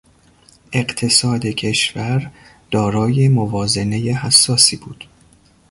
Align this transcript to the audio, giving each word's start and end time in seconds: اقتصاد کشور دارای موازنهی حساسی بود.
اقتصاد 0.71 1.41
کشور 1.45 2.31
دارای 2.71 3.27
موازنهی 3.27 4.11
حساسی 4.11 4.77
بود. 4.77 5.07